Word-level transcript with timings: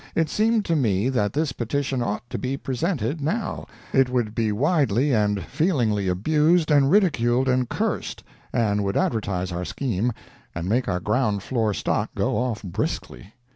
It 0.15 0.31
seemed 0.31 0.65
to 0.65 0.75
me 0.75 1.09
that 1.09 1.33
this 1.33 1.51
petition 1.51 2.01
ought 2.01 2.27
to 2.31 2.39
be 2.39 2.57
presented, 2.57 3.21
now 3.21 3.67
it 3.93 4.09
would 4.09 4.33
be 4.33 4.51
widely 4.51 5.13
and 5.13 5.43
feelingly 5.43 6.07
abused 6.07 6.71
and 6.71 6.89
ridiculed 6.89 7.47
and 7.47 7.69
cursed, 7.69 8.23
and 8.51 8.83
would 8.83 8.97
advertise 8.97 9.51
our 9.51 9.63
scheme 9.63 10.11
and 10.55 10.67
make 10.67 10.87
our 10.87 10.99
ground 11.01 11.43
floor 11.43 11.71
stock 11.75 12.09
go 12.15 12.35
off 12.35 12.63
briskly. 12.63 13.35